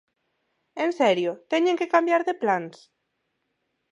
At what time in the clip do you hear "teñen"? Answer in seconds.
1.51-1.79